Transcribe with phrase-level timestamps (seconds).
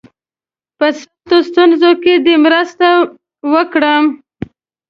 [0.77, 2.87] په سختو ستونزو کې دي مرسته
[3.53, 4.03] وکړم.